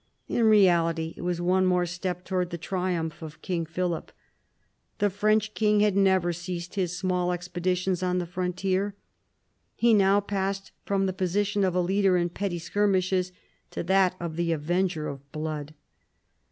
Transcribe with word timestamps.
In 0.27 0.45
reality 0.45 1.13
it 1.15 1.21
was 1.21 1.39
one 1.39 1.63
more 1.67 1.85
step 1.85 2.25
towards 2.25 2.49
the 2.49 2.57
triumph 2.57 3.21
of 3.21 3.39
King 3.43 3.67
Philip. 3.67 4.11
The 4.97 5.11
French 5.11 5.53
king 5.53 5.81
had 5.81 5.95
never 5.95 6.33
ceased 6.33 6.73
his 6.73 6.97
small 6.97 7.31
expeditions 7.31 8.01
on 8.01 8.17
the 8.17 8.25
frontier. 8.25 8.95
He 9.75 9.93
now 9.93 10.19
passed 10.19 10.71
from 10.87 11.05
the 11.05 11.13
position 11.13 11.63
of 11.63 11.75
a 11.75 11.81
leader 11.81 12.17
in 12.17 12.29
petty 12.29 12.57
skirmishes 12.57 13.31
to 13.69 13.83
that 13.83 14.15
of 14.19 14.37
the 14.37 14.51
avenger 14.51 15.07
of 15.07 15.31
blood. 15.31 15.75